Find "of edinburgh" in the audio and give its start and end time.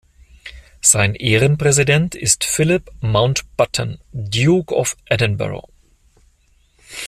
4.73-5.67